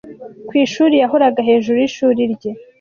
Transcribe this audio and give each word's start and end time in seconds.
Kwishuri 0.47 0.95
yahoraga 1.01 1.39
hejuru 1.49 1.77
yishuri 1.83 2.21
rye 2.33 2.51